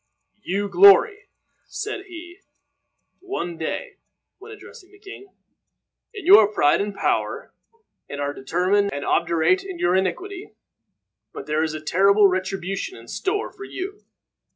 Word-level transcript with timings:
"You 0.41 0.67
glory," 0.67 1.29
said 1.67 2.05
he, 2.07 2.39
one 3.19 3.55
day, 3.55 3.97
when 4.39 4.51
addressing 4.51 4.91
the 4.91 4.97
king, 4.97 5.27
"in 6.11 6.25
your 6.25 6.47
pride 6.51 6.81
and 6.81 6.91
power, 6.95 7.53
and 8.09 8.19
are 8.19 8.33
determined 8.33 8.91
and 8.91 9.05
obdurate 9.05 9.63
in 9.63 9.77
your 9.77 9.95
iniquity. 9.95 10.55
But 11.33 11.45
there 11.45 11.61
is 11.61 11.75
a 11.75 11.81
terrible 11.81 12.27
retribution 12.27 12.97
in 12.97 13.07
store 13.09 13.51
for 13.53 13.63
you. 13.65 14.03